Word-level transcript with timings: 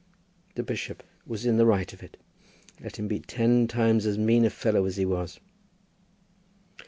The 0.55 0.63
bishop 0.63 1.03
was 1.27 1.45
in 1.45 1.57
the 1.57 1.65
right 1.67 1.93
of 1.93 2.01
it, 2.01 2.17
let 2.81 2.97
him 2.97 3.07
be 3.07 3.19
ten 3.19 3.67
times 3.67 4.07
as 4.07 4.17
mean 4.17 4.45
a 4.45 4.49
fellow 4.49 4.85
as 4.87 4.97
he 4.97 5.05
was. 5.05 5.39